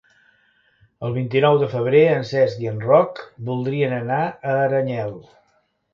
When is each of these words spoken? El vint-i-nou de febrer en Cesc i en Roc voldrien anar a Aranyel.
El 1.07 1.11
vint-i-nou 1.17 1.57
de 1.63 1.67
febrer 1.75 2.01
en 2.13 2.25
Cesc 2.31 2.63
i 2.65 2.71
en 2.71 2.81
Roc 2.87 3.21
voldrien 3.51 3.97
anar 3.99 4.21
a 4.27 4.57
Aranyel. 4.67 5.15